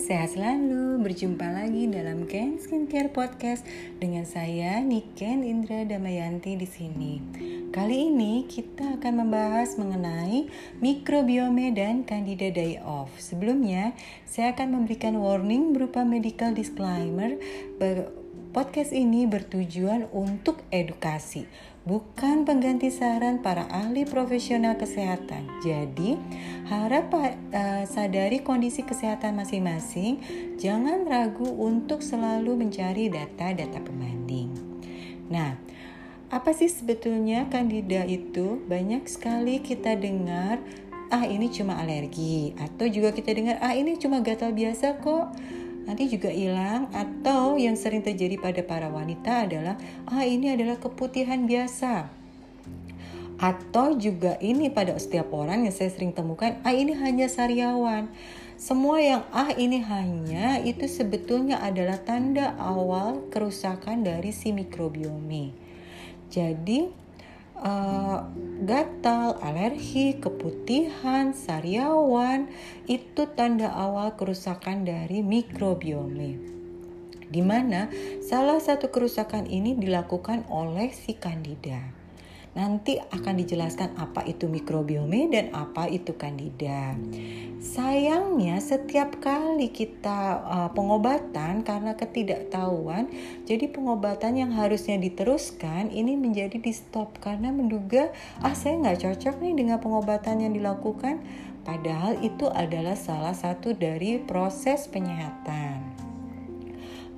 [0.00, 1.04] sehat selalu.
[1.04, 3.68] Berjumpa lagi dalam Ken Skincare Podcast
[4.00, 7.20] dengan saya Niken Indra Damayanti di sini.
[7.68, 10.48] Kali ini kita akan membahas mengenai
[10.80, 13.12] mikrobiome dan Candida day off.
[13.20, 13.92] Sebelumnya,
[14.24, 17.36] saya akan memberikan warning berupa medical disclaimer.
[18.50, 21.44] Podcast ini bertujuan untuk edukasi
[21.88, 25.48] bukan pengganti saran para ahli profesional kesehatan.
[25.64, 26.20] Jadi,
[26.68, 30.20] harap uh, sadari kondisi kesehatan masing-masing,
[30.60, 34.52] jangan ragu untuk selalu mencari data-data pembanding.
[35.32, 35.56] Nah,
[36.30, 38.60] apa sih sebetulnya kandida itu?
[38.68, 40.62] Banyak sekali kita dengar,
[41.10, 45.32] ah ini cuma alergi, atau juga kita dengar, ah ini cuma gatal biasa kok
[45.84, 49.76] nanti juga hilang atau yang sering terjadi pada para wanita adalah
[50.08, 52.10] ah ini adalah keputihan biasa.
[53.40, 58.12] Atau juga ini pada setiap orang yang saya sering temukan ah ini hanya sariawan.
[58.60, 65.56] Semua yang ah ini hanya itu sebetulnya adalah tanda awal kerusakan dari si mikrobiome.
[66.28, 66.92] Jadi
[67.60, 68.26] uh,
[68.64, 72.48] gatal, alergi, keputihan, sariawan
[72.88, 76.40] itu tanda awal kerusakan dari mikrobiome.
[77.30, 77.86] Di mana
[78.24, 81.99] salah satu kerusakan ini dilakukan oleh si kandida.
[82.50, 86.98] Nanti akan dijelaskan apa itu mikrobiome dan apa itu kandida.
[87.60, 93.06] Sayangnya setiap kali kita uh, pengobatan karena ketidaktahuan,
[93.44, 99.44] jadi pengobatan yang harusnya diteruskan ini menjadi di stop karena menduga ah saya nggak cocok
[99.44, 101.22] nih dengan pengobatan yang dilakukan.
[101.60, 105.89] Padahal itu adalah salah satu dari proses penyehatan.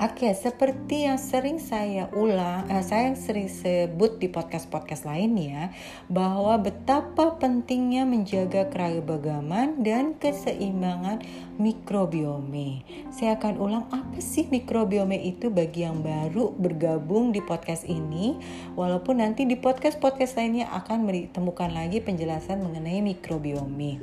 [0.02, 5.70] Oke, seperti yang sering saya ulang, eh, saya sering sebut di podcast-podcast lainnya,
[6.10, 11.22] bahwa betapa pentingnya menjaga keragaman dan keseimbangan
[11.54, 12.82] mikrobiome.
[13.14, 18.42] Saya akan ulang apa sih mikrobiome itu bagi yang baru bergabung di podcast ini,
[18.74, 24.02] walaupun nanti di podcast-podcast lainnya akan ditemukan lagi penjelasan mengenai mikrobiome.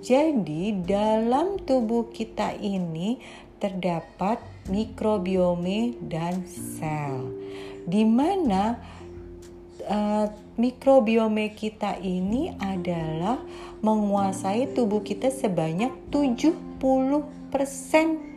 [0.00, 3.20] Jadi, dalam tubuh kita ini
[3.60, 4.40] terdapat
[4.72, 7.28] mikrobiome dan sel,
[7.84, 8.80] di mana
[9.84, 13.36] uh, mikrobiome kita ini adalah
[13.84, 18.30] menguasai tubuh kita sebanyak 70%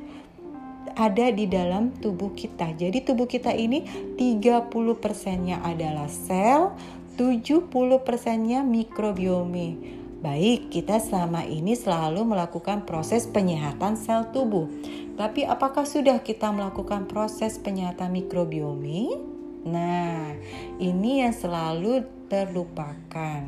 [0.94, 2.78] ada di dalam tubuh kita.
[2.78, 3.84] Jadi tubuh kita ini
[4.16, 6.78] 30%-nya adalah sel,
[7.18, 10.02] 70%-nya mikrobiome.
[10.24, 14.72] Baik, kita selama ini selalu melakukan proses penyehatan sel tubuh.
[15.14, 19.14] Tapi apakah sudah kita melakukan proses penyehatan mikrobiome?
[19.64, 20.36] Nah,
[20.82, 23.48] ini yang selalu terlupakan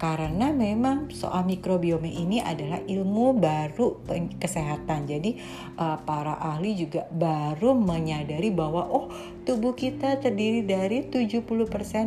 [0.00, 4.00] karena memang soal mikrobiome ini adalah ilmu baru
[4.40, 5.04] kesehatan.
[5.04, 5.36] Jadi
[5.76, 9.12] uh, para ahli juga baru menyadari bahwa oh
[9.44, 11.44] tubuh kita terdiri dari 70%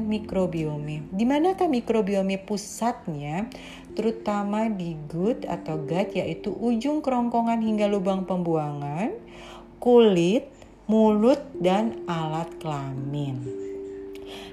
[0.09, 1.05] mikrobiome.
[1.13, 3.45] Di manakah mikrobiome pusatnya?
[3.93, 9.13] Terutama di gut atau gut yaitu ujung kerongkongan hingga lubang pembuangan,
[9.77, 10.49] kulit,
[10.89, 13.62] mulut dan alat kelamin.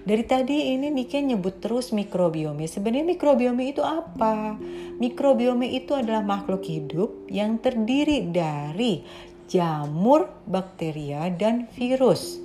[0.00, 2.64] Dari tadi ini Nike nyebut terus mikrobiome.
[2.64, 4.56] Sebenarnya mikrobiome itu apa?
[4.96, 9.04] Mikrobiome itu adalah makhluk hidup yang terdiri dari
[9.50, 12.38] jamur, bakteria, dan virus.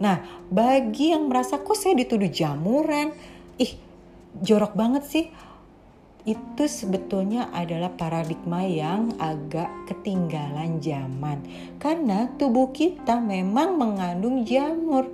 [0.00, 3.12] Nah, bagi yang merasa kok saya dituduh jamuran,
[3.60, 3.76] ih
[4.40, 5.26] jorok banget sih.
[6.28, 11.40] Itu sebetulnya adalah paradigma yang agak ketinggalan zaman.
[11.80, 15.08] Karena tubuh kita memang mengandung jamur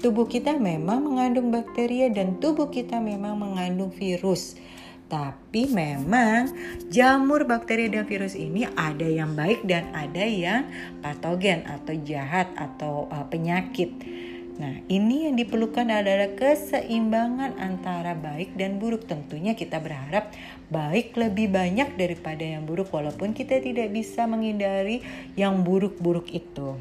[0.00, 4.58] tubuh kita memang mengandung bakteria dan tubuh kita memang mengandung virus.
[5.06, 6.50] Tapi memang
[6.90, 10.66] jamur bakteri dan virus ini ada yang baik dan ada yang
[10.98, 13.94] patogen atau jahat atau uh, penyakit.
[14.56, 19.04] Nah, ini yang diperlukan adalah keseimbangan antara baik dan buruk.
[19.04, 20.32] Tentunya kita berharap
[20.72, 25.04] baik lebih banyak daripada yang buruk walaupun kita tidak bisa menghindari
[25.36, 26.80] yang buruk-buruk itu.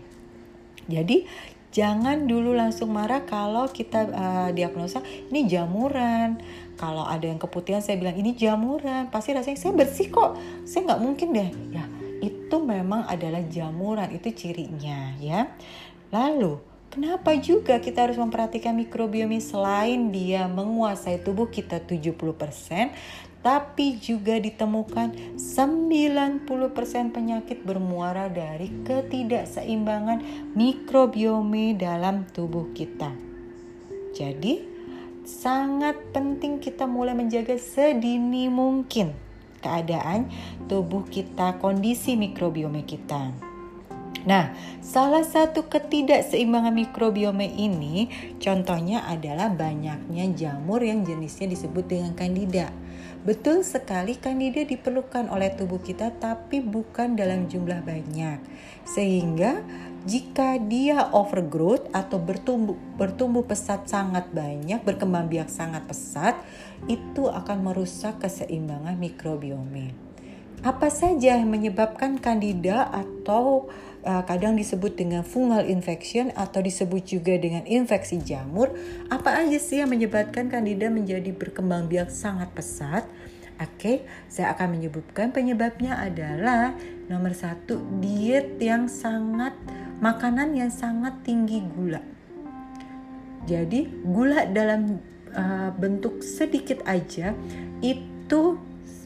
[0.87, 1.27] Jadi
[1.75, 6.39] jangan dulu langsung marah kalau kita uh, diagnosa ini jamuran.
[6.79, 9.11] Kalau ada yang keputihan saya bilang ini jamuran.
[9.11, 10.39] Pasti rasanya saya bersih kok.
[10.63, 11.51] Saya nggak mungkin deh.
[11.75, 11.83] Ya
[12.23, 14.07] itu memang adalah jamuran.
[14.15, 15.51] Itu cirinya ya.
[16.15, 22.15] Lalu Kenapa juga kita harus memperhatikan mikrobiome selain dia menguasai tubuh kita 70%,
[23.45, 26.49] tapi juga ditemukan 90%
[27.13, 33.13] penyakit bermuara dari ketidakseimbangan mikrobiome dalam tubuh kita.
[34.17, 34.65] Jadi,
[35.21, 39.13] sangat penting kita mulai menjaga sedini mungkin
[39.61, 40.25] keadaan
[40.65, 43.29] tubuh kita, kondisi mikrobiome kita.
[44.25, 48.09] Nah, salah satu ketidakseimbangan mikrobiome ini
[48.41, 52.73] contohnya adalah banyaknya jamur yang jenisnya disebut dengan kandida.
[53.25, 58.37] Betul sekali kandida diperlukan oleh tubuh kita tapi bukan dalam jumlah banyak.
[58.85, 59.65] Sehingga
[60.05, 66.37] jika dia overgrowth atau bertumbuh bertumbuh pesat sangat banyak, berkembang biak sangat pesat,
[66.85, 70.04] itu akan merusak keseimbangan mikrobiome.
[70.65, 73.69] Apa saja yang menyebabkan kandida atau
[74.01, 78.73] uh, kadang disebut dengan fungal infection atau disebut juga dengan infeksi jamur.
[79.13, 83.05] Apa aja sih yang menyebabkan kandida menjadi berkembang biak sangat pesat?
[83.61, 86.73] Oke, saya akan menyebutkan penyebabnya adalah
[87.13, 89.53] nomor satu diet yang sangat
[90.01, 92.01] makanan yang sangat tinggi gula.
[93.45, 94.97] Jadi gula dalam
[95.29, 97.37] uh, bentuk sedikit aja
[97.85, 98.57] itu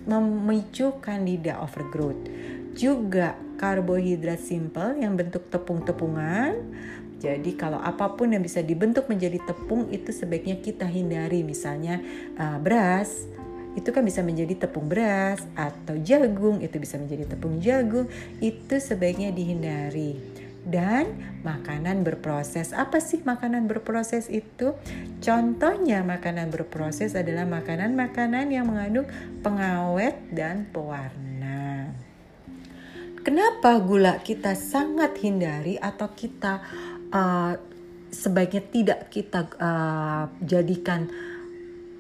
[0.08, 2.30] memicu candida overgrowth.
[2.78, 6.56] Juga karbohidrat simple yang bentuk tepung-tepungan.
[7.20, 11.44] Jadi kalau apa pun yang bisa dibentuk menjadi tepung itu sebaiknya kita hindari.
[11.44, 12.00] Misalnya
[12.40, 13.28] uh, beras,
[13.76, 18.10] itu kan bisa menjadi tepung beras atau jagung itu bisa menjadi tepung jagung
[18.42, 20.18] itu sebaiknya dihindari
[20.70, 22.72] dan makanan berproses.
[22.72, 24.78] Apa sih makanan berproses itu?
[25.20, 29.10] Contohnya makanan berproses adalah makanan-makanan yang mengandung
[29.42, 31.90] pengawet dan pewarna.
[33.20, 36.64] Kenapa gula kita sangat hindari atau kita
[37.12, 37.54] uh,
[38.10, 41.12] sebaiknya tidak kita uh, jadikan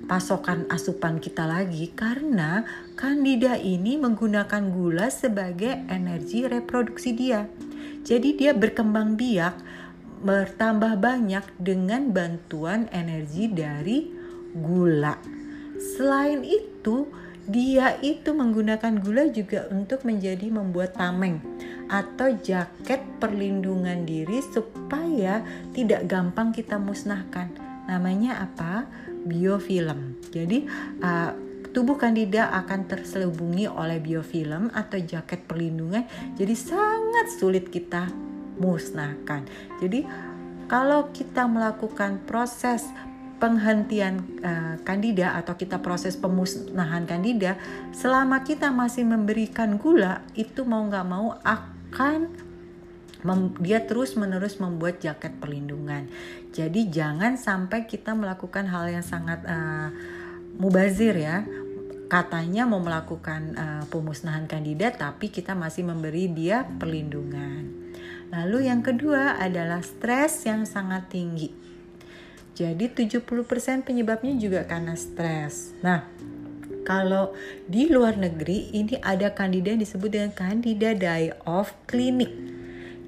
[0.07, 1.91] pasokan asupan kita lagi?
[1.91, 2.63] Karena
[2.95, 7.51] kandida ini menggunakan gula sebagai energi reproduksi dia.
[8.09, 9.61] Jadi dia berkembang biak
[10.25, 14.09] bertambah banyak dengan bantuan energi dari
[14.57, 15.13] gula.
[15.77, 17.05] Selain itu,
[17.45, 21.39] dia itu menggunakan gula juga untuk menjadi membuat tameng
[21.89, 25.45] atau jaket perlindungan diri supaya
[25.77, 27.53] tidak gampang kita musnahkan.
[27.89, 28.85] Namanya apa?
[29.25, 30.17] Biofilm.
[30.29, 30.65] Jadi
[31.01, 36.05] uh, tubuh kandida akan terselubungi oleh biofilm atau jaket perlindungan.
[36.35, 38.09] Jadi sangat sulit kita
[38.59, 39.47] musnahkan.
[39.79, 40.03] Jadi
[40.69, 42.85] kalau kita melakukan proses
[43.39, 47.55] penghentian uh, kandida atau kita proses pemusnahan kandida
[47.95, 52.27] selama kita masih memberikan gula itu mau nggak mau akan
[53.23, 56.11] mem, dia terus menerus membuat jaket perlindungan
[56.51, 59.89] jadi jangan sampai kita melakukan hal yang sangat uh,
[60.57, 61.45] mubazir ya.
[62.09, 67.69] Katanya mau melakukan uh, pemusnahan kandida tapi kita masih memberi dia perlindungan.
[68.33, 71.53] Lalu yang kedua adalah stres yang sangat tinggi.
[72.57, 73.23] Jadi 70%
[73.85, 75.71] penyebabnya juga karena stres.
[75.85, 76.03] Nah,
[76.83, 77.37] kalau
[77.69, 82.33] di luar negeri ini ada kandida yang disebut dengan kandida die of clinic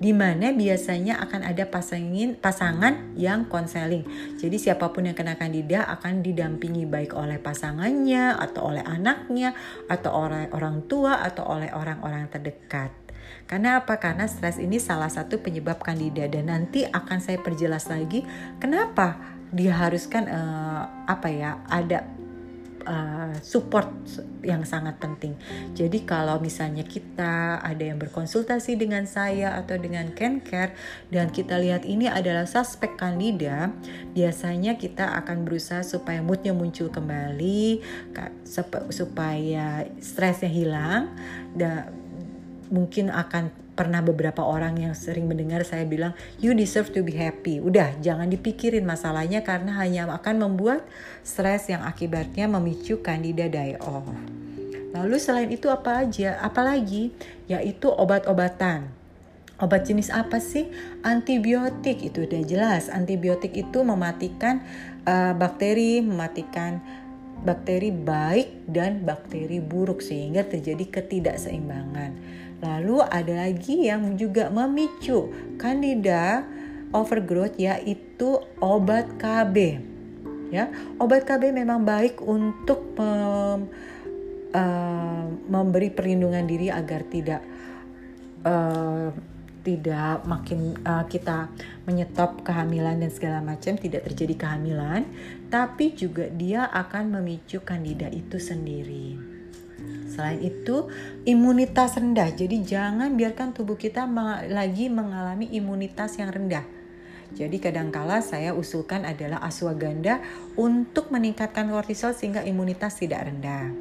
[0.02, 4.02] di mana biasanya akan ada pasangin, pasangan yang konseling.
[4.42, 9.54] Jadi siapa pun yang kena kandida akan didampingi baik oleh pasangannya atau oleh anaknya
[9.86, 12.90] atau oleh orang tua atau oleh orang-orang terdekat.
[13.46, 14.02] Karena apa?
[14.02, 18.26] Karena stres ini salah satu penyebab kandida dan nanti akan saya perjelas lagi
[18.58, 19.22] kenapa
[19.52, 22.21] diharuskan uh, apa ya ada
[22.84, 23.90] uh, support
[24.42, 25.38] yang sangat penting.
[25.78, 30.74] Jadi kalau misalnya kita ada yang berkonsultasi dengan saya atau dengan Kencare
[31.14, 33.70] dan kita lihat ini adalah suspek kandida,
[34.12, 37.82] biasanya kita akan berusaha supaya moodnya muncul kembali,
[38.90, 41.14] supaya stresnya hilang,
[41.54, 41.94] dan
[42.72, 46.12] mungkin akan pernah beberapa orang yang sering mendengar saya bilang
[46.44, 47.64] you deserve to be happy.
[47.64, 50.84] Udah jangan dipikirin masalahnya karena hanya akan membuat
[51.24, 54.08] stres yang akibatnya memicu candida die off.
[54.92, 56.36] Lalu selain itu apa aja?
[56.44, 57.16] Apalagi
[57.48, 58.92] yaitu obat-obatan.
[59.62, 60.68] Obat jenis apa sih?
[61.06, 62.90] Antibiotik itu udah jelas.
[62.90, 64.66] Antibiotik itu mematikan
[65.06, 66.82] uh, bakteri, mematikan
[67.42, 72.41] bakteri baik dan bakteri buruk sehingga terjadi ketidakseimbangan.
[72.62, 76.46] Lalu ada lagi yang juga memicu kandida
[76.94, 79.82] overgrowth yaitu obat KB.
[80.52, 80.68] Ya,
[81.00, 83.72] obat KB memang baik untuk mem,
[84.52, 87.42] uh, memberi perlindungan diri agar tidak
[88.44, 89.10] uh,
[89.62, 91.48] tidak makin uh, kita
[91.86, 95.06] menyetop kehamilan dan segala macam tidak terjadi kehamilan,
[95.54, 99.41] tapi juga dia akan memicu kandida itu sendiri.
[100.12, 100.92] Selain itu,
[101.24, 102.28] imunitas rendah.
[102.36, 104.04] Jadi jangan biarkan tubuh kita
[104.52, 106.68] lagi mengalami imunitas yang rendah.
[107.32, 110.20] Jadi kadangkala saya usulkan adalah ashwagandha
[110.60, 113.72] untuk meningkatkan kortisol sehingga imunitas tidak rendah.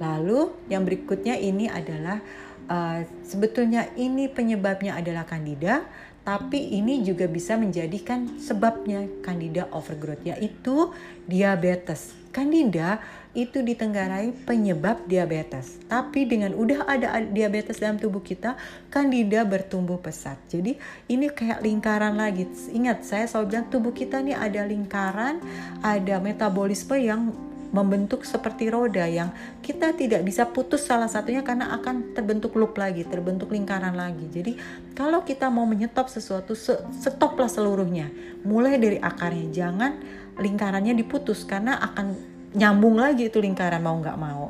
[0.00, 2.24] Lalu yang berikutnya ini adalah
[2.68, 5.84] uh, sebetulnya ini penyebabnya adalah kandida,
[6.26, 10.90] tapi ini juga bisa menjadikan sebabnya kandida overgrowth yaitu
[11.28, 12.16] diabetes.
[12.32, 13.00] Kandida
[13.36, 15.76] itu ditenggarai penyebab diabetes.
[15.84, 18.56] Tapi dengan udah ada diabetes dalam tubuh kita,
[18.88, 20.40] kandida bertumbuh pesat.
[20.48, 20.80] Jadi
[21.12, 22.48] ini kayak lingkaran lagi.
[22.72, 25.44] Ingat saya selalu bilang tubuh kita nih ada lingkaran,
[25.84, 27.28] ada metabolisme yang
[27.66, 33.04] membentuk seperti roda yang kita tidak bisa putus salah satunya karena akan terbentuk loop lagi,
[33.04, 34.24] terbentuk lingkaran lagi.
[34.32, 34.56] Jadi
[34.96, 38.08] kalau kita mau menyetop sesuatu, stoplah seluruhnya.
[38.46, 39.92] Mulai dari akarnya, jangan
[40.40, 44.48] lingkarannya diputus karena akan nyambung lagi itu lingkaran mau nggak mau.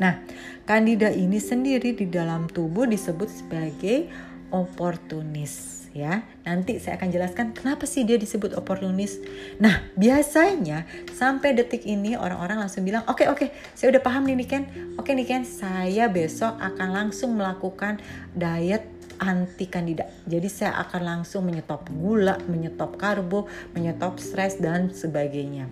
[0.00, 0.22] Nah,
[0.64, 4.08] kandida ini sendiri di dalam tubuh disebut sebagai
[4.54, 6.22] oportunis ya.
[6.46, 9.18] Nanti saya akan jelaskan kenapa sih dia disebut oportunis.
[9.58, 14.24] Nah, biasanya sampai detik ini orang-orang langsung bilang, "Oke, okay, oke, okay, saya udah paham
[14.24, 14.62] nih Niken.
[14.96, 17.98] Oke okay, Niken, saya besok akan langsung melakukan
[18.32, 18.86] diet
[19.20, 20.08] anti kandida.
[20.24, 25.68] Jadi saya akan langsung menyetop gula, menyetop karbo, menyetop stres dan sebagainya.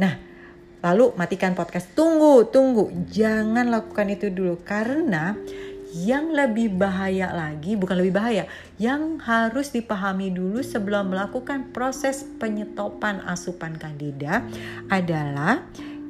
[0.00, 0.33] Nah,
[0.84, 1.88] lalu matikan podcast.
[1.96, 2.92] Tunggu, tunggu.
[3.08, 5.32] Jangan lakukan itu dulu karena
[5.94, 8.44] yang lebih bahaya lagi, bukan lebih bahaya,
[8.76, 14.42] yang harus dipahami dulu sebelum melakukan proses penyetopan asupan kandida
[14.90, 15.62] adalah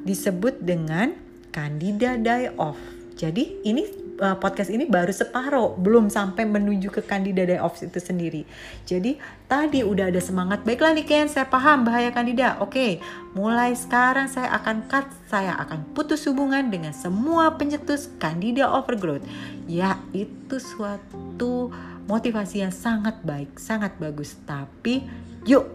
[0.03, 1.13] disebut dengan
[1.53, 2.75] candida die off.
[3.15, 7.99] Jadi ini uh, podcast ini baru separuh, belum sampai menuju ke Candida Day Off itu
[7.99, 8.47] sendiri.
[8.87, 12.59] Jadi tadi udah ada semangat, baiklah nih Ken, saya paham bahaya Candida.
[12.63, 13.03] Oke,
[13.35, 19.25] mulai sekarang saya akan cut, saya akan putus hubungan dengan semua pencetus Candida Overgrowth.
[19.67, 21.73] Ya, itu suatu
[22.05, 24.37] motivasi yang sangat baik, sangat bagus.
[24.45, 25.03] Tapi
[25.43, 25.67] yuk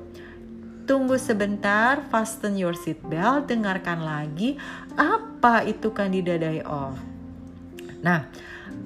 [0.88, 4.58] tunggu sebentar, fasten your seatbelt, dengarkan lagi
[4.98, 7.09] apa itu Candida Day Off.
[8.00, 8.28] Nah,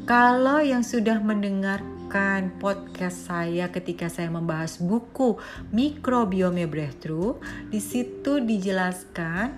[0.05, 5.39] kalau yang sudah mendengarkan podcast saya ketika saya membahas buku
[5.71, 7.39] Mikrobiome Breakthrough,
[7.71, 9.55] di situ dijelaskan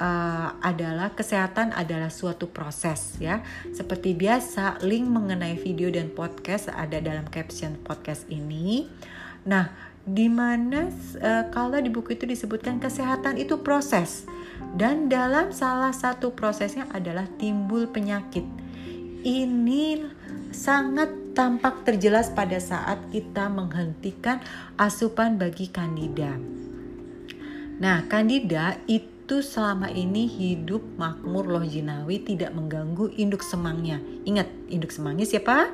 [0.00, 3.42] uh, adalah kesehatan adalah suatu proses ya.
[3.74, 8.88] Seperti biasa, link mengenai video dan podcast ada dalam caption podcast ini.
[9.44, 9.68] Nah,
[10.00, 10.88] di mana
[11.20, 14.24] uh, kalau di buku itu disebutkan kesehatan itu proses
[14.74, 18.44] dan dalam salah satu prosesnya adalah timbul penyakit
[19.22, 20.04] ini
[20.50, 24.42] sangat tampak terjelas pada saat kita menghentikan
[24.76, 26.36] asupan bagi kandida.
[27.80, 34.02] Nah, kandida itu selama ini hidup makmur loh jinawi tidak mengganggu induk semangnya.
[34.28, 35.72] Ingat, induk semangnya siapa?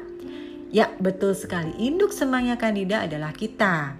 [0.71, 1.75] Ya, betul sekali.
[1.83, 3.99] Induk semangnya kandida adalah kita.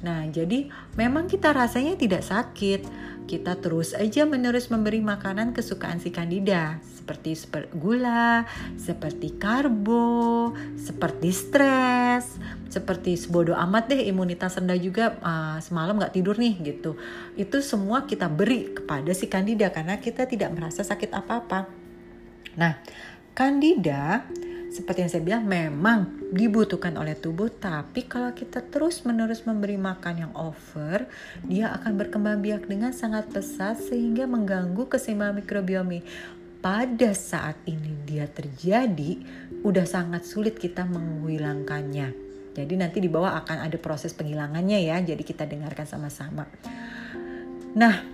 [0.00, 2.86] Nah, jadi memang kita rasanya tidak sakit.
[3.30, 7.38] Kita terus aja menerus memberi makanan kesukaan si kandida, seperti
[7.78, 8.42] gula,
[8.74, 12.26] seperti karbo, seperti stres,
[12.66, 16.98] seperti sebodoh amat deh imunitas rendah juga uh, semalam nggak tidur nih gitu.
[17.38, 21.70] Itu semua kita beri kepada si kandida karena kita tidak merasa sakit apa-apa.
[22.58, 22.82] Nah,
[23.38, 24.26] kandida
[24.70, 30.14] seperti yang saya bilang memang dibutuhkan oleh tubuh tapi kalau kita terus menerus memberi makan
[30.30, 31.10] yang over
[31.42, 36.06] dia akan berkembang biak dengan sangat pesat sehingga mengganggu keseimbangan mikrobiomi.
[36.62, 39.18] Pada saat ini dia terjadi
[39.66, 42.08] udah sangat sulit kita menghilangkannya.
[42.54, 46.46] Jadi nanti di bawah akan ada proses penghilangannya ya jadi kita dengarkan sama-sama.
[47.74, 48.06] Nah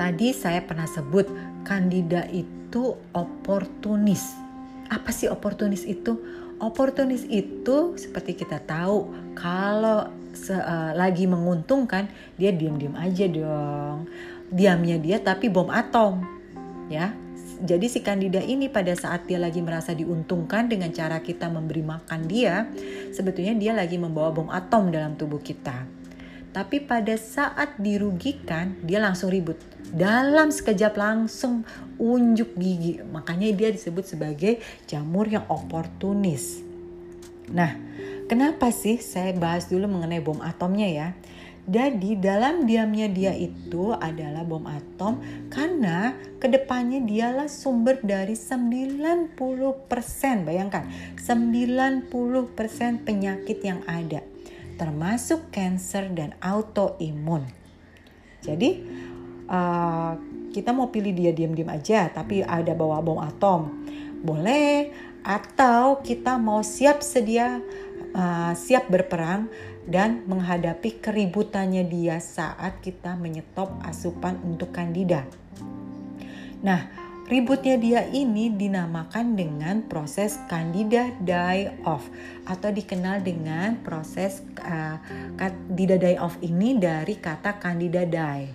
[0.00, 1.28] tadi saya pernah sebut
[1.68, 4.41] kandida itu oportunis
[4.92, 6.20] apa sih oportunis itu?
[6.60, 12.06] Oportunis itu seperti kita tahu kalau se, uh, lagi menguntungkan
[12.36, 14.06] dia diam-diam aja dong.
[14.52, 16.20] Diamnya dia tapi bom atom.
[16.92, 17.16] Ya.
[17.62, 22.26] Jadi si kandida ini pada saat dia lagi merasa diuntungkan dengan cara kita memberi makan
[22.26, 22.66] dia,
[23.14, 26.01] sebetulnya dia lagi membawa bom atom dalam tubuh kita.
[26.52, 29.56] Tapi pada saat dirugikan, dia langsung ribut
[29.92, 31.64] dalam sekejap langsung
[32.00, 33.00] unjuk gigi.
[33.04, 36.64] Makanya dia disebut sebagai jamur yang oportunis.
[37.52, 37.76] Nah,
[38.28, 41.08] kenapa sih saya bahas dulu mengenai bom atomnya ya?
[41.62, 46.10] Jadi dalam diamnya dia itu adalah bom atom karena
[46.42, 49.38] ke depannya dialah sumber dari 90%
[50.42, 50.90] bayangkan
[51.22, 54.31] 90% penyakit yang ada
[54.82, 57.46] termasuk cancer dan autoimun.
[58.42, 58.82] Jadi
[59.46, 60.18] uh,
[60.50, 63.86] kita mau pilih dia diam-diam aja tapi ada bawa bom atom
[64.26, 64.90] boleh
[65.22, 67.62] atau kita mau siap sedia
[68.10, 69.46] uh, siap berperang
[69.86, 75.26] dan menghadapi keributannya dia saat kita menyetop asupan untuk kandida.
[76.62, 77.01] Nah,
[77.32, 82.04] ributnya dia ini dinamakan dengan proses candida die off
[82.44, 85.00] atau dikenal dengan proses uh,
[85.40, 88.52] candida die off ini dari kata candida die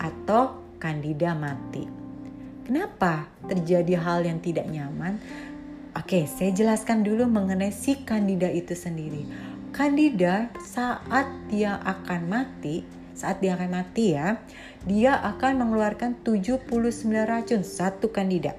[0.00, 1.84] atau candida mati.
[2.64, 5.20] Kenapa terjadi hal yang tidak nyaman?
[5.92, 9.28] Oke, saya jelaskan dulu mengenai si candida itu sendiri.
[9.76, 12.80] Candida saat dia akan mati,
[13.12, 14.40] saat dia akan mati ya,
[14.88, 16.68] dia akan mengeluarkan 79
[17.28, 18.56] racun satu kandida.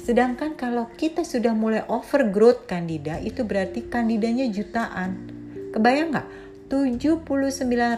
[0.00, 5.28] Sedangkan kalau kita sudah mulai overgrowth kandida, itu berarti kandidanya jutaan.
[5.74, 6.28] Kebayang nggak?
[6.70, 7.26] 79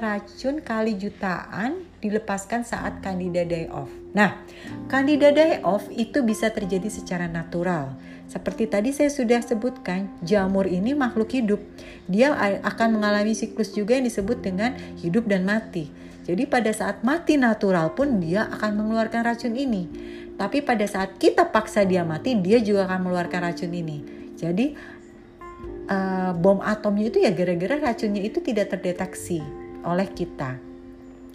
[0.00, 3.92] racun kali jutaan dilepaskan saat kandida die off.
[4.16, 4.40] Nah,
[4.88, 7.94] kandida die off itu bisa terjadi secara natural.
[8.32, 11.60] Seperti tadi saya sudah sebutkan, jamur ini makhluk hidup.
[12.08, 12.32] Dia
[12.64, 14.72] akan mengalami siklus juga yang disebut dengan
[15.04, 15.92] hidup dan mati.
[16.22, 19.90] Jadi pada saat mati natural pun dia akan mengeluarkan racun ini.
[20.38, 23.98] Tapi pada saat kita paksa dia mati, dia juga akan mengeluarkan racun ini.
[24.38, 24.74] Jadi
[25.90, 29.42] uh, bom atomnya itu ya gara-gara racunnya itu tidak terdeteksi
[29.82, 30.71] oleh kita.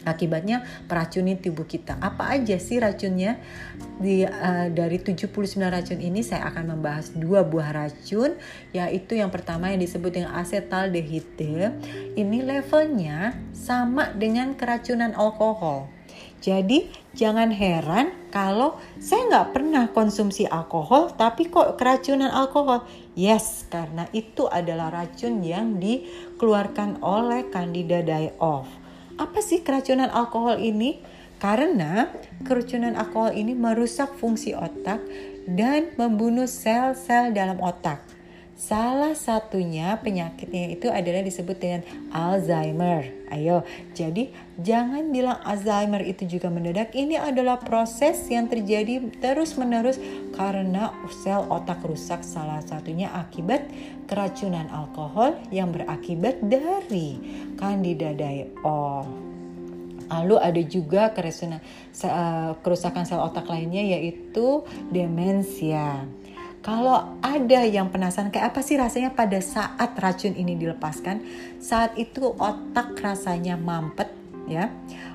[0.06, 1.98] Akibatnya meracuni tubuh kita.
[1.98, 3.42] Apa aja sih racunnya?
[3.98, 8.38] Di, uh, dari 79 racun ini saya akan membahas dua buah racun,
[8.76, 11.74] yaitu yang pertama yang disebut dengan asetaldehide.
[12.14, 15.98] Ini levelnya sama dengan keracunan alkohol.
[16.38, 22.86] Jadi jangan heran kalau saya nggak pernah konsumsi alkohol tapi kok keracunan alkohol.
[23.18, 28.70] Yes, karena itu adalah racun yang dikeluarkan oleh Candida die off.
[29.18, 31.02] Apa sih keracunan alkohol ini?
[31.38, 32.10] Karena
[32.46, 35.02] keracunan alkohol ini merusak fungsi otak
[35.46, 38.07] dan membunuh sel-sel dalam otak.
[38.58, 43.06] Salah satunya penyakitnya itu adalah disebut dengan Alzheimer.
[43.30, 43.62] Ayo,
[43.94, 46.90] jadi jangan bilang Alzheimer itu juga mendadak.
[46.98, 50.02] Ini adalah proses yang terjadi terus-menerus
[50.34, 50.90] karena
[51.22, 53.70] sel otak rusak salah satunya akibat
[54.10, 57.22] keracunan alkohol yang berakibat dari
[57.62, 59.06] Candida die off.
[60.10, 66.10] Lalu ada juga kerusakan sel otak lainnya yaitu demensia.
[66.68, 71.24] Kalau ada yang penasaran kayak apa sih rasanya pada saat racun ini dilepaskan,
[71.64, 74.12] saat itu otak rasanya mampet
[74.52, 74.68] ya.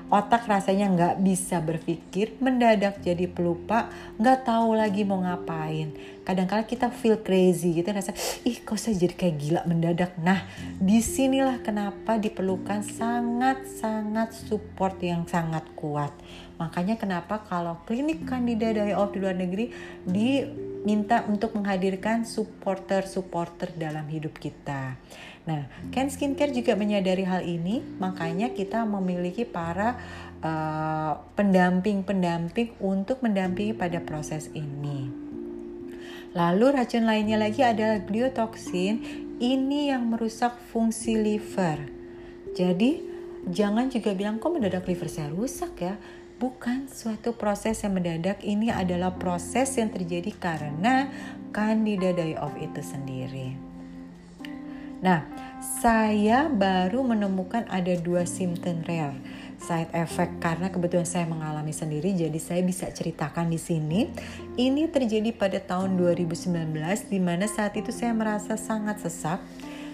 [0.09, 5.93] Otak rasanya nggak bisa berpikir, mendadak jadi pelupa, nggak tahu lagi mau ngapain.
[6.25, 10.17] Kadang-kala kita feel crazy gitu, rasa ih kok saya jadi kayak gila mendadak.
[10.21, 10.49] Nah,
[10.81, 16.13] di sinilah kenapa diperlukan sangat-sangat support yang sangat kuat.
[16.63, 19.67] Makanya kenapa kalau klinik kandida dari off di luar negeri
[20.07, 20.39] di
[20.87, 24.95] minta untuk menghadirkan supporter-supporter dalam hidup kita.
[25.43, 29.99] Nah, Ken Skincare juga menyadari hal ini, makanya kita memiliki para
[30.39, 35.11] uh, pendamping-pendamping uh, untuk mendampingi pada proses ini.
[36.31, 39.03] Lalu racun lainnya lagi adalah gliotoxin,
[39.43, 41.91] ini yang merusak fungsi liver.
[42.55, 43.03] Jadi
[43.51, 45.99] jangan juga bilang kok mendadak liver saya rusak ya
[46.37, 48.41] bukan suatu proses yang mendadak.
[48.41, 51.09] Ini adalah proses yang terjadi karena
[51.53, 53.73] candida die off itu sendiri.
[55.03, 55.27] Nah,
[55.59, 59.19] saya baru menemukan ada dua simptom rare
[59.63, 64.11] side effect karena kebetulan saya mengalami sendiri jadi saya bisa ceritakan di sini.
[64.59, 66.51] Ini terjadi pada tahun 2019
[67.07, 69.39] di mana saat itu saya merasa sangat sesak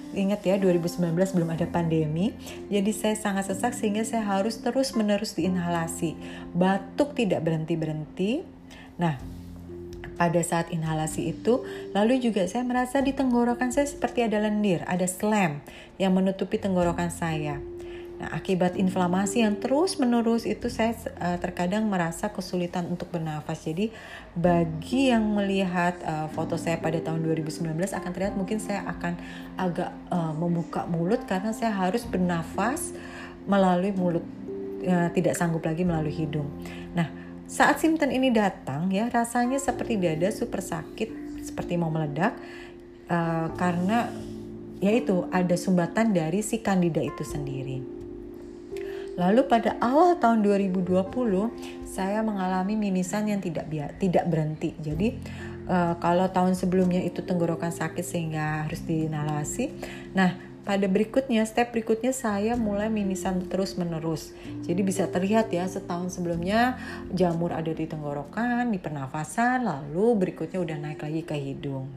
[0.09, 2.33] Ingat ya 2019 belum ada pandemi,
[2.73, 6.17] jadi saya sangat sesak sehingga saya harus terus menerus diinhalasi.
[6.57, 8.41] Batuk tidak berhenti-berhenti.
[8.97, 9.21] Nah,
[10.19, 11.63] pada saat inhalasi itu,
[11.95, 15.63] lalu juga saya merasa di tenggorokan saya seperti ada lendir, ada slam
[15.95, 17.61] yang menutupi tenggorokan saya.
[18.19, 20.91] Nah, akibat inflamasi yang terus-menerus itu saya
[21.23, 23.63] uh, terkadang merasa kesulitan untuk bernafas.
[23.63, 23.95] Jadi,
[24.35, 29.15] bagi yang melihat uh, foto saya pada tahun 2019 akan terlihat mungkin saya akan
[29.55, 32.91] agak uh, membuka mulut karena saya harus bernafas
[33.47, 34.27] melalui mulut,
[34.83, 36.51] uh, tidak sanggup lagi melalui hidung.
[36.91, 37.07] Nah,
[37.47, 42.35] saat simptom ini datang ya rasanya seperti dada super sakit, seperti mau meledak
[43.07, 44.11] uh, karena
[44.83, 47.98] yaitu ada sumbatan dari si kandida itu sendiri.
[49.19, 50.87] Lalu pada awal tahun 2020
[51.83, 53.67] saya mengalami mimisan yang tidak
[53.99, 54.71] tidak berhenti.
[54.79, 55.19] Jadi
[55.67, 59.75] uh, kalau tahun sebelumnya itu tenggorokan sakit sehingga harus dinalasi.
[60.15, 64.31] Nah, pada berikutnya, step berikutnya saya mulai mimisan terus menerus.
[64.63, 66.77] Jadi bisa terlihat ya setahun sebelumnya
[67.09, 71.89] jamur ada di tenggorokan, di pernafasan, lalu berikutnya udah naik lagi ke hidung.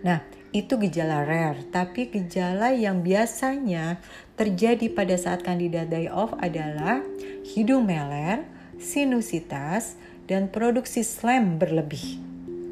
[0.00, 4.02] Nah, itu gejala rare, tapi gejala yang biasanya
[4.40, 7.04] terjadi pada saat candida die off adalah
[7.44, 8.48] hidung meler,
[8.80, 12.16] sinusitas, dan produksi slem berlebih.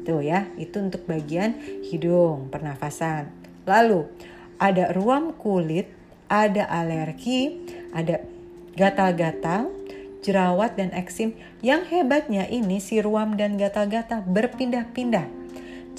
[0.01, 1.53] Tuh ya, itu untuk bagian
[1.85, 3.29] hidung, pernafasan.
[3.69, 4.09] Lalu
[4.57, 5.85] ada ruam kulit,
[6.25, 7.61] ada alergi,
[7.93, 8.25] ada
[8.73, 9.69] gatal-gatal,
[10.25, 11.37] jerawat dan eksim.
[11.61, 15.38] Yang hebatnya ini si ruam dan gatal-gatal berpindah-pindah.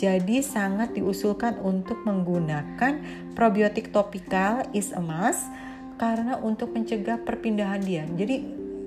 [0.00, 3.04] Jadi sangat diusulkan untuk menggunakan
[3.36, 5.44] probiotik topikal is must
[6.00, 8.08] karena untuk mencegah perpindahan dia.
[8.08, 8.40] Jadi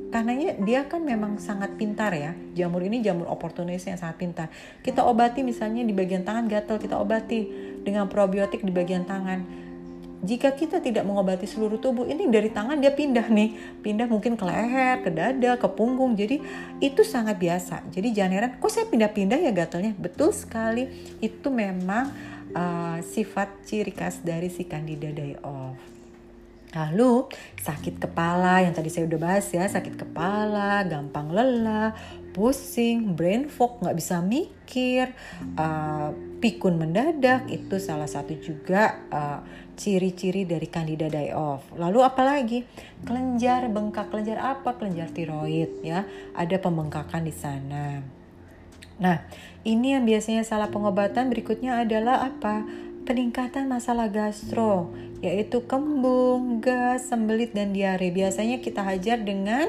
[0.09, 2.33] karenanya dia kan memang sangat pintar ya.
[2.57, 4.47] Jamur ini jamur oportunis yang sangat pintar.
[4.81, 7.45] Kita obati misalnya di bagian tangan gatal kita obati
[7.85, 9.62] dengan probiotik di bagian tangan
[10.23, 13.79] jika kita tidak mengobati seluruh tubuh ini dari tangan dia pindah nih.
[13.83, 16.15] Pindah mungkin ke leher ke dada ke punggung.
[16.15, 16.39] Jadi
[16.79, 17.83] itu sangat biasa.
[17.91, 19.91] Jadi jangan heran kok saya pindah-pindah ya gatalnya?
[19.99, 20.87] Betul sekali.
[21.19, 22.15] Itu memang
[22.55, 25.11] uh, sifat ciri khas dari si candida
[25.43, 25.93] off.
[26.73, 27.29] Lalu
[27.61, 31.93] sakit kepala yang tadi saya udah bahas ya, sakit kepala, gampang lelah,
[32.33, 35.13] pusing, brain fog, nggak bisa mikir,
[35.53, 36.09] uh,
[36.41, 41.65] pikun mendadak itu salah satu juga uh, ciri-ciri dari candida die off.
[41.75, 42.59] Lalu apalagi
[43.03, 44.77] kelenjar bengkak, kelenjar apa?
[44.77, 48.01] Kelenjar tiroid ya, ada pembengkakan di sana.
[49.01, 49.25] Nah,
[49.65, 52.65] ini yang biasanya salah pengobatan berikutnya adalah apa?
[53.03, 58.09] peningkatan masalah gastro, yaitu kembung, gas, sembelit, dan diare.
[58.09, 59.67] Biasanya kita hajar dengan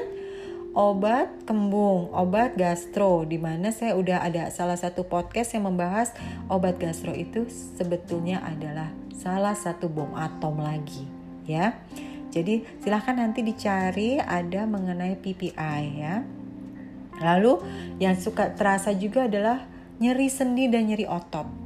[0.75, 6.11] obat kembung, obat gastro, di mana saya udah ada salah satu podcast yang membahas
[6.51, 11.07] obat gastro itu sebetulnya adalah salah satu bom atom lagi,
[11.47, 11.79] ya.
[12.35, 16.19] Jadi silahkan nanti dicari ada mengenai PPI ya.
[17.23, 17.63] Lalu
[18.03, 19.63] yang suka terasa juga adalah
[20.03, 21.65] nyeri sendi dan nyeri otot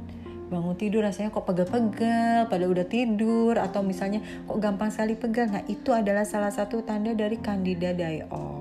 [0.50, 4.18] bangun tidur rasanya kok pegal-pegal pada udah tidur atau misalnya
[4.50, 8.59] kok gampang sekali pegal nah itu adalah salah satu tanda dari candida die off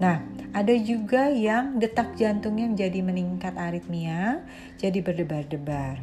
[0.00, 4.44] nah ada juga yang detak jantungnya jadi meningkat aritmia
[4.80, 6.00] jadi berdebar-debar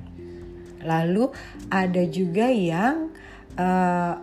[0.86, 1.30] lalu
[1.70, 3.12] ada juga yang
[3.60, 4.16] uh,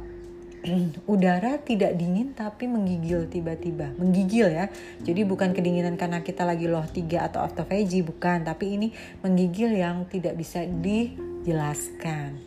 [1.12, 3.94] udara tidak dingin tapi menggigil tiba-tiba.
[3.96, 4.66] Menggigil ya.
[5.02, 8.88] Jadi bukan kedinginan karena kita lagi loh 3 atau autophagy bukan, tapi ini
[9.22, 12.38] menggigil yang tidak bisa dijelaskan.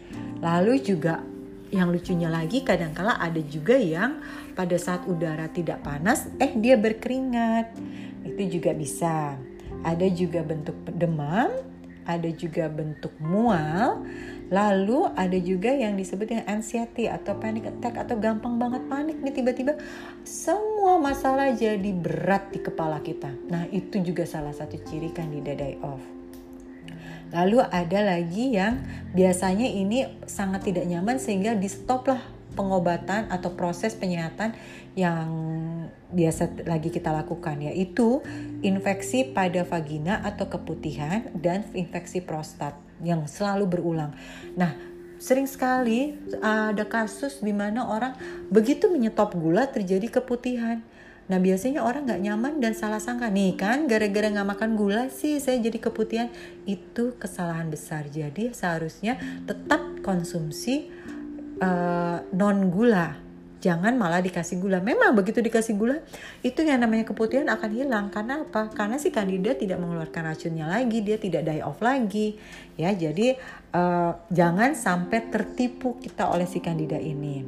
[0.44, 1.24] Lalu juga
[1.70, 4.18] yang lucunya lagi kadangkala ada juga yang
[4.60, 7.72] pada saat udara tidak panas eh dia berkeringat.
[8.28, 9.40] Itu juga bisa.
[9.80, 11.48] Ada juga bentuk demam,
[12.04, 14.04] ada juga bentuk mual,
[14.50, 19.34] Lalu ada juga yang disebut dengan anxiety atau panic attack atau gampang banget panik nih
[19.34, 19.78] tiba-tiba
[20.26, 23.30] semua masalah jadi berat di kepala kita.
[23.54, 26.02] Nah itu juga salah satu ciri candida die off.
[27.30, 28.82] Lalu ada lagi yang
[29.14, 32.22] biasanya ini sangat tidak nyaman sehingga di stop lah
[32.60, 34.52] pengobatan atau proses penyehatan
[35.00, 35.32] yang
[36.12, 38.20] biasa lagi kita lakukan yaitu
[38.60, 44.12] infeksi pada vagina atau keputihan dan infeksi prostat yang selalu berulang.
[44.60, 44.76] Nah,
[45.24, 48.20] sering sekali ada kasus di mana orang
[48.52, 50.84] begitu menyetop gula terjadi keputihan.
[51.30, 55.38] Nah biasanya orang nggak nyaman dan salah sangka nih kan gara-gara nggak makan gula sih
[55.38, 56.34] saya jadi keputihan
[56.66, 60.90] itu kesalahan besar jadi seharusnya tetap konsumsi
[61.60, 64.80] uh, non gula jangan malah dikasih gula.
[64.80, 66.00] Memang begitu dikasih gula,
[66.42, 68.06] itu yang namanya keputihan akan hilang.
[68.08, 68.72] Karena apa?
[68.72, 72.40] Karena si kandida tidak mengeluarkan racunnya lagi, dia tidak die off lagi.
[72.80, 73.36] Ya, jadi
[73.76, 77.44] uh, jangan sampai tertipu kita oleh si kandida ini.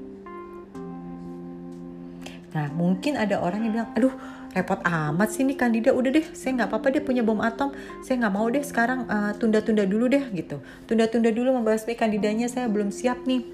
[2.52, 4.15] Nah, mungkin ada orang yang bilang, aduh
[4.52, 7.71] repot amat sih nih kandida udah deh saya nggak apa-apa deh punya bom atom
[8.04, 10.60] saya nggak mau deh sekarang eh, tunda-tunda dulu deh gitu
[10.91, 13.47] tunda-tunda dulu membahas kandidanya saya belum siap nih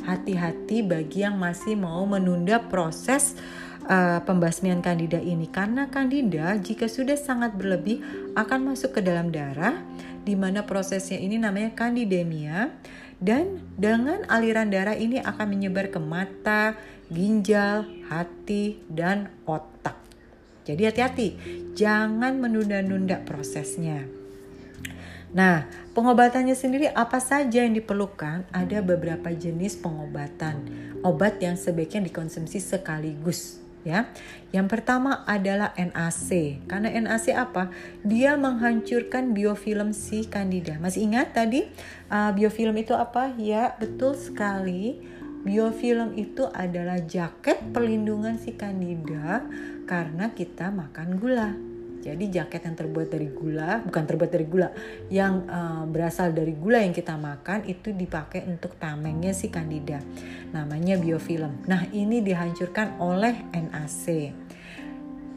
[0.00, 3.36] hati-hati bagi yang masih mau menunda proses
[3.86, 8.00] uh, pembasmian kandida ini karena kandida jika sudah sangat berlebih
[8.32, 9.84] akan masuk ke dalam darah
[10.22, 12.72] di mana prosesnya ini namanya kandidemia
[13.22, 16.74] dan dengan aliran darah ini akan menyebar ke mata,
[17.06, 19.94] ginjal, hati dan otak.
[20.66, 21.28] Jadi hati-hati,
[21.78, 24.21] jangan menunda-nunda prosesnya.
[25.32, 25.64] Nah,
[25.96, 28.44] pengobatannya sendiri apa saja yang diperlukan?
[28.52, 30.60] Ada beberapa jenis pengobatan.
[31.00, 34.12] Obat yang sebaiknya dikonsumsi sekaligus ya.
[34.52, 36.60] Yang pertama adalah NAC.
[36.68, 37.72] Karena NAC apa?
[38.04, 40.78] Dia menghancurkan biofilm si Candida.
[40.78, 41.66] Masih ingat tadi
[42.12, 43.34] uh, biofilm itu apa?
[43.38, 45.00] Ya, betul sekali.
[45.42, 49.42] Biofilm itu adalah jaket perlindungan si Candida
[49.90, 51.71] karena kita makan gula.
[52.02, 54.74] Jadi jaket yang terbuat dari gula, bukan terbuat dari gula,
[55.06, 60.02] yang uh, berasal dari gula yang kita makan itu dipakai untuk tamengnya si kandida.
[60.50, 61.62] Namanya biofilm.
[61.70, 64.34] Nah, ini dihancurkan oleh NAC.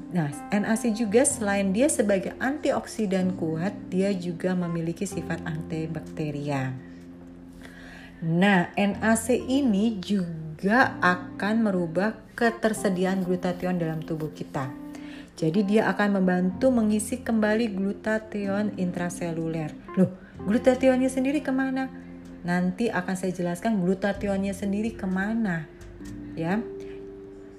[0.10, 6.74] Nah, NAC juga selain dia sebagai antioksidan kuat, dia juga memiliki sifat antibakteria.
[8.26, 14.85] Nah, NAC ini juga akan merubah ketersediaan glutathione dalam tubuh kita.
[15.36, 19.76] Jadi dia akan membantu mengisi kembali glutathione intraseluler.
[20.00, 20.16] Loh,
[20.48, 21.92] glutathione sendiri ke mana?
[22.48, 25.68] Nanti akan saya jelaskan glutathione sendiri ke mana.
[26.40, 26.64] Ya,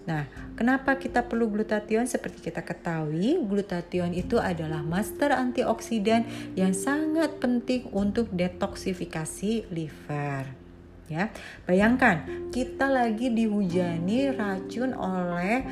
[0.07, 2.07] Nah, kenapa kita perlu glutathione?
[2.07, 10.66] Seperti kita ketahui, glutathione itu adalah master antioksidan yang sangat penting untuk detoksifikasi liver.
[11.07, 11.31] Ya,
[11.71, 15.62] bayangkan kita lagi dihujani racun oleh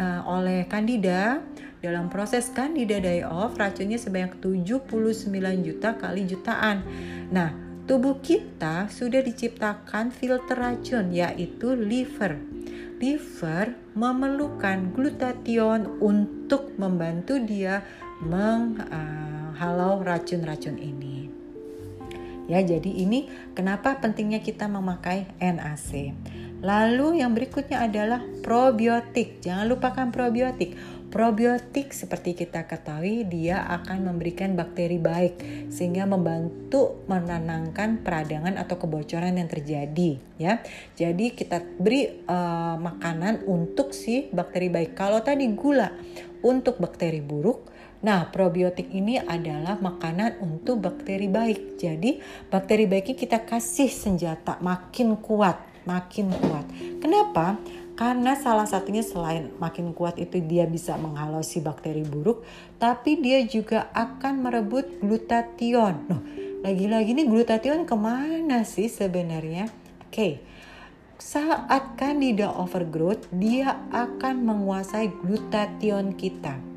[0.00, 1.44] uh, oleh kandida
[1.84, 4.88] dalam proses candida die off racunnya sebanyak 79
[5.60, 6.80] juta kali jutaan.
[7.28, 7.52] Nah,
[7.84, 12.40] tubuh kita sudah diciptakan filter racun yaitu liver
[13.04, 17.84] liver memerlukan glutathione untuk membantu dia
[18.24, 21.23] menghalau racun-racun ini.
[22.44, 26.12] Ya, jadi ini kenapa pentingnya kita memakai NAC.
[26.64, 29.44] Lalu yang berikutnya adalah probiotik.
[29.44, 30.76] Jangan lupakan probiotik.
[31.12, 35.38] Probiotik seperti kita ketahui dia akan memberikan bakteri baik
[35.70, 40.58] sehingga membantu menenangkan peradangan atau kebocoran yang terjadi ya.
[40.98, 44.98] Jadi kita beri uh, makanan untuk si bakteri baik.
[44.98, 45.94] Kalau tadi gula
[46.42, 47.70] untuk bakteri buruk,
[48.04, 51.80] Nah, probiotik ini adalah makanan untuk bakteri baik.
[51.80, 52.20] Jadi,
[52.52, 55.56] bakteri baiknya kita kasih senjata makin kuat,
[55.88, 56.68] makin kuat.
[57.00, 57.56] Kenapa?
[57.96, 62.44] Karena salah satunya selain makin kuat itu dia bisa menghalau si bakteri buruk,
[62.76, 66.04] tapi dia juga akan merebut glutathione.
[66.04, 66.22] Noh,
[66.60, 69.72] lagi-lagi nih glutathione ke mana sih sebenarnya?
[70.04, 70.32] Oke, okay.
[71.16, 76.73] saat candida overgrowth, dia akan menguasai glutathione kita.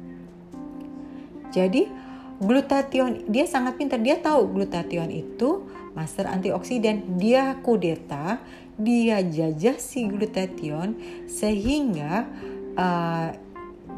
[1.58, 1.90] Jadi,
[2.38, 5.66] glutathione dia sangat pintar, dia tahu glutathione itu
[5.98, 8.38] master antioksidan, dia kudeta
[8.78, 12.30] dia jajah si glutathione sehingga
[12.78, 13.34] uh,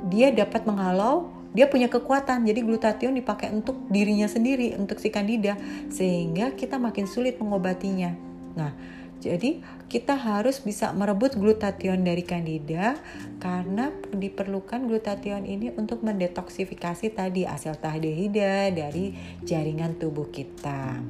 [0.08, 2.48] dia dapat menghalau dia punya kekuatan.
[2.48, 5.60] Jadi glutathione dipakai untuk dirinya sendiri untuk si kandida
[5.92, 8.16] sehingga kita makin sulit mengobatinya.
[8.56, 8.72] Nah
[9.20, 9.60] jadi
[9.92, 12.96] kita harus bisa merebut glutathione dari kandida
[13.44, 19.12] karena diperlukan glutathione ini untuk mendetoksifikasi tadi asetaldehyde dari
[19.44, 21.04] jaringan tubuh kita.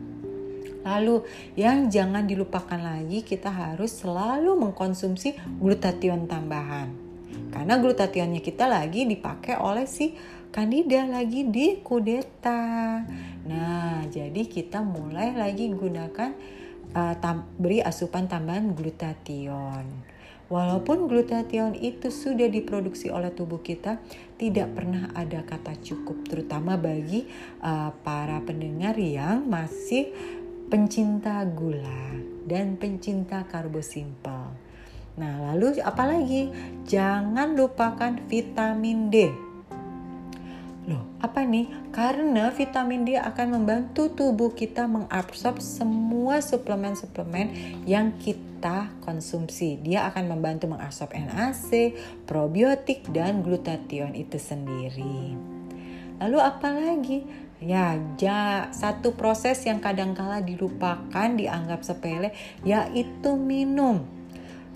[0.82, 1.22] Lalu
[1.54, 6.90] yang jangan dilupakan lagi kita harus selalu mengkonsumsi glutathione tambahan.
[7.54, 10.18] Karena glutathione kita lagi dipakai oleh si
[10.50, 13.06] kandida lagi di kudeta.
[13.46, 16.59] Nah, jadi kita mulai lagi gunakan
[16.94, 20.18] uh, tam beri asupan tambahan glutathione.
[20.50, 24.02] Walaupun glutathione itu sudah diproduksi oleh tubuh kita,
[24.42, 27.30] tidak pernah ada kata cukup, terutama bagi
[27.62, 30.10] uh, para pendengar yang masih
[30.74, 32.18] pencinta gula
[32.50, 34.50] dan pencinta karbo simpel.
[35.22, 36.50] Nah, lalu apalagi?
[36.90, 39.49] Jangan lupakan vitamin D.
[40.90, 41.70] Loh, apa nih?
[41.94, 47.54] Karena vitamin D akan membantu tubuh kita mengabsorb semua suplemen-suplemen
[47.86, 49.78] yang kita konsumsi.
[49.78, 51.94] Dia akan membantu mengabsorb NAC,
[52.26, 55.38] probiotik, dan glutathione itu sendiri.
[56.18, 57.22] Lalu apa lagi?
[57.62, 62.34] Ya, ja, satu proses yang kadangkala dilupakan, dianggap sepele,
[62.66, 64.19] yaitu minum.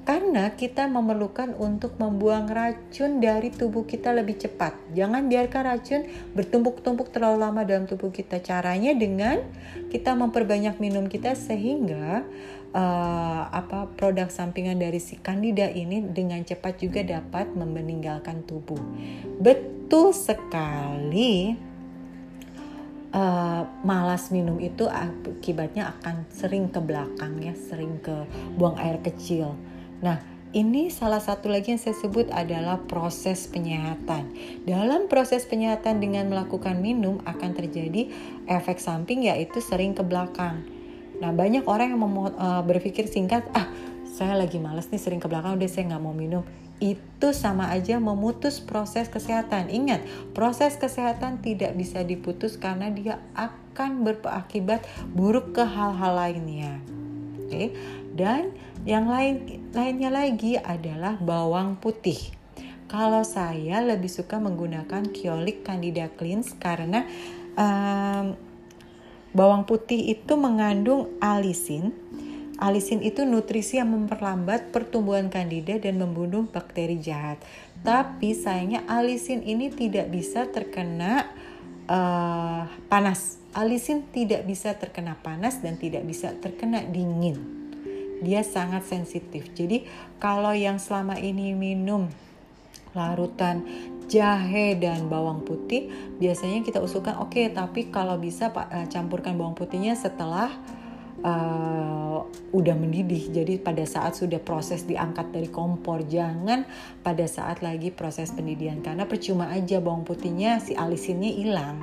[0.04, 4.76] Karena kita memerlukan untuk membuang racun dari tubuh kita lebih cepat.
[4.92, 6.02] Jangan biarkan racun
[6.36, 8.44] bertumpuk-tumpuk terlalu lama dalam tubuh kita.
[8.44, 9.40] Caranya dengan
[9.88, 12.28] kita memperbanyak minum kita sehingga
[12.76, 18.82] uh, apa produk sampingan dari si kandida ini dengan cepat juga dapat meninggalkan tubuh.
[19.40, 21.56] Betul sekali
[23.14, 29.56] uh, malas minum itu akibatnya akan sering ke belakang ya, sering ke buang air kecil.
[30.04, 30.20] Nah,
[30.54, 34.36] ini salah satu lagi yang saya sebut adalah proses penyehatan.
[34.68, 38.12] Dalam proses penyehatan dengan melakukan minum akan terjadi
[38.46, 40.62] efek samping yaitu sering ke belakang.
[41.24, 43.72] Nah, banyak orang yang uh, berpikir singkat, ah
[44.14, 46.46] saya lagi males nih sering ke belakang udah saya nggak mau minum
[46.84, 49.72] itu sama aja memutus proses kesehatan.
[49.72, 50.04] Ingat,
[50.36, 54.84] proses kesehatan tidak bisa diputus karena dia akan berakibat
[55.16, 56.84] buruk ke hal-hal lainnya.
[57.40, 57.72] Oke.
[58.12, 58.52] Dan
[58.84, 62.20] yang lain lainnya lagi adalah bawang putih.
[62.92, 67.10] Kalau saya lebih suka menggunakan Kiolik Candida Cleanse karena
[67.58, 68.38] um,
[69.34, 71.90] bawang putih itu mengandung alisin
[72.64, 77.42] alisin itu nutrisi yang memperlambat pertumbuhan kandida dan membunuh bakteri jahat.
[77.84, 81.28] Tapi sayangnya alisin ini tidak bisa terkena
[81.92, 83.42] uh, panas.
[83.52, 87.63] Alisin tidak bisa terkena panas dan tidak bisa terkena dingin.
[88.24, 89.52] Dia sangat sensitif.
[89.52, 89.84] Jadi
[90.18, 92.08] kalau yang selama ini minum
[92.96, 93.68] larutan
[94.08, 95.90] jahe dan bawang putih
[96.22, 100.54] biasanya kita usulkan oke okay, tapi kalau bisa Pak uh, campurkan bawang putihnya setelah
[101.26, 102.22] uh,
[102.54, 103.34] udah mendidih.
[103.34, 106.68] Jadi pada saat sudah proses diangkat dari kompor, jangan
[107.02, 111.82] pada saat lagi proses pendidihan karena percuma aja bawang putihnya si alisinnya hilang.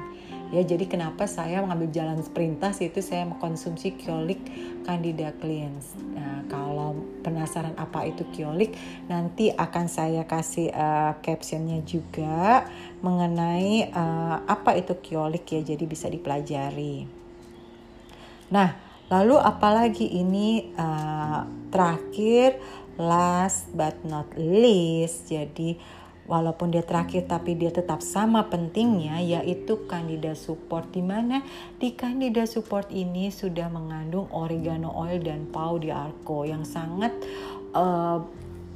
[0.51, 4.43] Ya, jadi kenapa saya mengambil jalan sprintas itu saya mengkonsumsi kiolik
[4.83, 5.95] Candida cleans.
[6.11, 8.75] Nah, kalau penasaran apa itu kiolik,
[9.07, 12.67] nanti akan saya kasih uh, captionnya juga
[12.99, 17.07] mengenai uh, apa itu kiolik ya, jadi bisa dipelajari.
[18.51, 18.75] Nah,
[19.07, 22.59] lalu apalagi ini uh, terakhir
[22.99, 25.79] last but not least, jadi
[26.31, 31.43] walaupun dia terakhir tapi dia tetap sama pentingnya yaitu Candida support di mana
[31.83, 37.11] di Candida support ini sudah mengandung oregano oil dan pau di arco yang sangat
[37.75, 38.23] uh,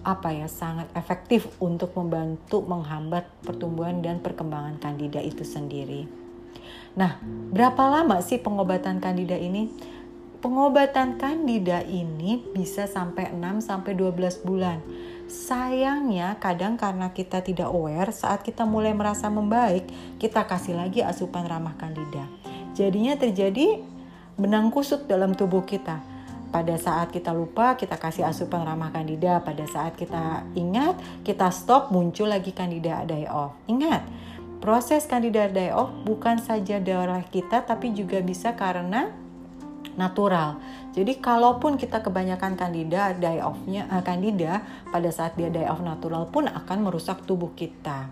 [0.04, 6.04] apa ya sangat efektif untuk membantu menghambat pertumbuhan dan perkembangan Candida itu sendiri.
[6.94, 9.72] Nah, berapa lama sih pengobatan Candida ini?
[10.44, 14.84] Pengobatan Candida ini bisa sampai 6 sampai 12 bulan
[15.24, 19.88] Sayangnya kadang karena kita tidak aware saat kita mulai merasa membaik,
[20.20, 22.28] kita kasih lagi asupan ramah kandida.
[22.76, 23.80] Jadinya terjadi
[24.36, 26.02] benang kusut dalam tubuh kita.
[26.52, 29.42] Pada saat kita lupa, kita kasih asupan ramah kandida.
[29.42, 30.94] Pada saat kita ingat,
[31.26, 33.58] kita stop, muncul lagi kandida die off.
[33.66, 34.06] Ingat,
[34.62, 39.23] proses kandida die off bukan saja darah kita, tapi juga bisa karena
[39.94, 40.58] natural.
[40.94, 44.62] Jadi kalaupun kita kebanyakan kandida die off-nya uh, kandida
[44.94, 48.10] pada saat dia die off natural pun akan merusak tubuh kita.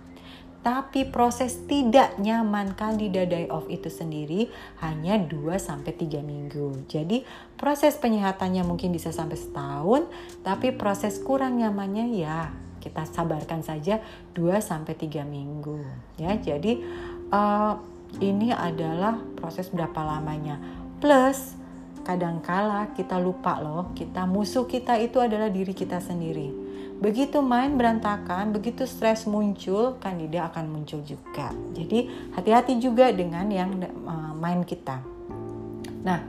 [0.62, 4.46] Tapi proses tidak nyaman kandida die off itu sendiri
[4.78, 6.86] hanya 2 sampai 3 minggu.
[6.86, 7.26] Jadi
[7.58, 10.06] proses penyehatannya mungkin bisa sampai setahun,
[10.46, 14.02] tapi proses kurang nyamannya ya kita sabarkan saja
[14.34, 15.82] 2 sampai 3 minggu
[16.18, 16.34] ya.
[16.38, 16.82] Jadi
[17.30, 17.74] uh,
[18.22, 20.58] ini adalah proses berapa lamanya.
[20.98, 21.61] Plus
[22.02, 26.50] kadangkala kita lupa loh, kita musuh kita itu adalah diri kita sendiri.
[27.02, 31.50] Begitu main berantakan, begitu stres muncul, kandida akan muncul juga.
[31.74, 33.74] Jadi hati-hati juga dengan yang
[34.06, 35.02] uh, main kita.
[36.06, 36.22] Nah,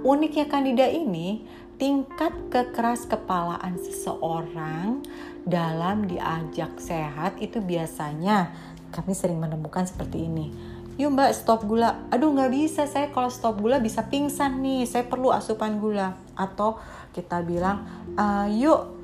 [0.00, 1.44] uniknya kandida ini
[1.76, 5.04] tingkat kekeras kepalaan seseorang
[5.44, 8.48] dalam diajak sehat itu biasanya
[8.94, 12.06] kami sering menemukan seperti ini yuk mbak stop gula.
[12.10, 12.86] Aduh nggak bisa.
[12.86, 14.86] Saya kalau stop gula bisa pingsan nih.
[14.86, 16.14] Saya perlu asupan gula.
[16.38, 16.78] Atau
[17.14, 17.86] kita bilang
[18.18, 18.94] uh, yuk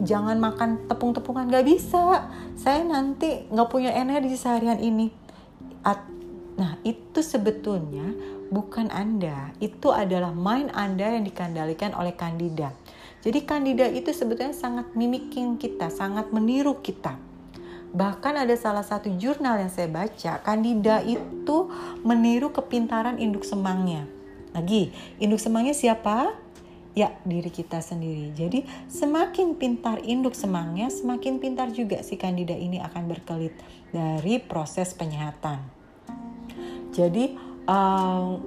[0.00, 1.48] jangan makan tepung-tepungan.
[1.48, 2.28] Nggak bisa.
[2.56, 5.12] Saya nanti nggak punya energi seharian ini.
[5.84, 6.02] At
[6.56, 8.16] nah itu sebetulnya
[8.48, 9.52] bukan anda.
[9.60, 12.72] Itu adalah mind anda yang dikendalikan oleh kandida
[13.26, 17.18] jadi kandida itu sebetulnya sangat mimiking kita sangat meniru kita
[17.94, 21.70] Bahkan ada salah satu jurnal yang saya baca, Kandida itu
[22.02, 24.08] meniru kepintaran induk semangnya.
[24.56, 26.32] Lagi, induk semangnya siapa?
[26.96, 28.32] Ya, diri kita sendiri.
[28.32, 33.52] Jadi, semakin pintar induk semangnya, semakin pintar juga si Kandida ini akan berkelit
[33.92, 35.60] dari proses penyehatan.
[36.96, 37.36] Jadi,
[37.68, 38.40] um,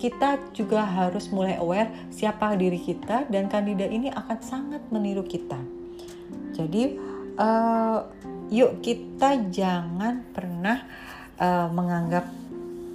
[0.00, 5.60] kita juga harus mulai aware siapa diri kita dan Kandida ini akan sangat meniru kita.
[6.56, 6.96] Jadi,
[7.36, 8.00] uh,
[8.48, 10.84] yuk kita jangan pernah
[11.40, 12.28] uh, menganggap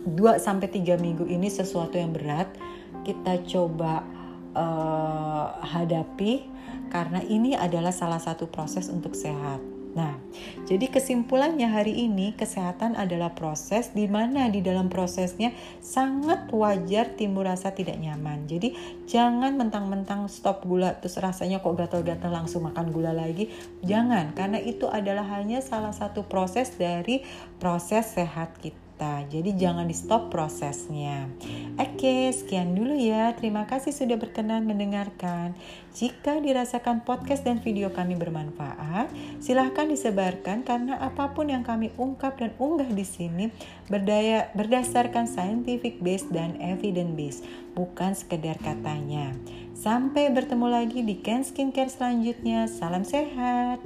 [0.03, 2.51] 2 sampai 3 minggu ini sesuatu yang berat.
[3.03, 4.03] Kita coba
[4.55, 6.43] uh, hadapi
[6.91, 9.72] karena ini adalah salah satu proses untuk sehat.
[9.93, 10.17] Nah,
[10.65, 15.53] jadi kesimpulannya hari ini kesehatan adalah proses di mana di dalam prosesnya
[15.85, 18.49] sangat wajar timbul rasa tidak nyaman.
[18.49, 18.73] Jadi
[19.05, 23.53] jangan mentang-mentang stop gula terus rasanya kok gatal-gatal langsung makan gula lagi.
[23.85, 27.21] Jangan, karena itu adalah hanya salah satu proses dari
[27.61, 29.25] proses sehat kita kita.
[29.25, 31.25] Jadi jangan di stop prosesnya.
[31.81, 33.33] Oke, sekian dulu ya.
[33.33, 35.57] Terima kasih sudah berkenan mendengarkan.
[35.97, 39.09] Jika dirasakan podcast dan video kami bermanfaat,
[39.41, 43.49] silahkan disebarkan karena apa pun yang kami ungkap dan unggah di sini
[43.89, 47.39] berdaya, berdasarkan scientific base dan evidence base,
[47.73, 49.33] bukan sekedar katanya.
[49.73, 52.69] Sampai bertemu lagi di Ken Skincare selanjutnya.
[52.69, 53.81] Salam sehat.